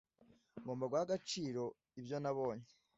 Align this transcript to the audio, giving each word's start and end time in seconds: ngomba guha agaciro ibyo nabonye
ngomba 0.61 0.85
guha 0.91 1.01
agaciro 1.05 1.63
ibyo 1.99 2.17
nabonye 2.23 2.69